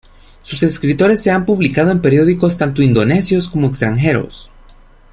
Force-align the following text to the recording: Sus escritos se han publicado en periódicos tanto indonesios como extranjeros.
Sus 0.41 0.63
escritos 0.63 1.19
se 1.19 1.29
han 1.29 1.45
publicado 1.45 1.91
en 1.91 2.01
periódicos 2.01 2.57
tanto 2.57 2.81
indonesios 2.81 3.47
como 3.47 3.67
extranjeros. 3.67 4.49